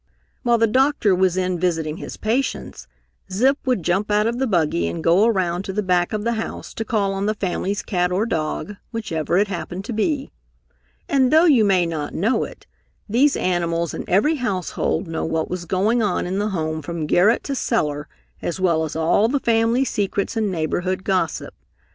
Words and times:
While 0.41 0.57
the 0.57 0.65
doctor 0.65 1.13
was 1.13 1.37
in 1.37 1.59
visiting 1.59 1.97
his 1.97 2.17
patients, 2.17 2.87
Zip 3.31 3.55
would 3.67 3.83
jump 3.83 4.09
out 4.09 4.25
of 4.25 4.39
the 4.39 4.47
buggy 4.47 4.87
and 4.87 5.03
go 5.03 5.25
around 5.25 5.61
to 5.65 5.73
the 5.73 5.83
back 5.83 6.11
of 6.11 6.23
the 6.23 6.31
house 6.41 6.73
to 6.73 6.83
call 6.83 7.13
on 7.13 7.27
the 7.27 7.35
family's 7.35 7.83
cat 7.83 8.11
or 8.11 8.25
dog, 8.25 8.77
whichever 8.91 9.37
it 9.37 9.47
happened 9.47 9.85
to 9.85 9.93
be. 9.93 10.31
And 11.07 11.31
though 11.31 11.45
you 11.45 11.63
may 11.63 11.85
not 11.85 12.15
know 12.15 12.43
it, 12.45 12.65
these 13.07 13.37
animals 13.37 13.93
in 13.93 14.03
every 14.07 14.37
household 14.37 15.07
know 15.07 15.23
what 15.23 15.51
is 15.51 15.65
going 15.65 16.01
on 16.01 16.25
in 16.25 16.39
the 16.39 16.49
home 16.49 16.81
from 16.81 17.05
garret 17.05 17.43
to 17.43 17.53
cellar, 17.53 18.07
as 18.41 18.59
well 18.59 18.83
as 18.83 18.95
all 18.95 19.27
the 19.27 19.39
family 19.39 19.85
secrets 19.85 20.35
and 20.35 20.51
neighborhood 20.51 21.03
gossip. 21.03 21.53